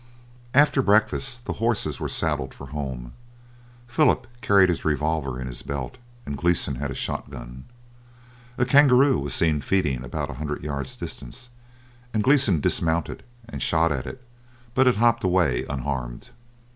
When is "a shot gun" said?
6.89-7.65